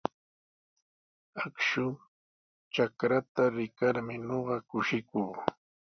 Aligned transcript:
Akshu 1.43 1.85
trakraata 2.71 3.43
rikarmi 3.55 4.15
ñuqa 4.27 4.55
kushikuu. 4.69 5.31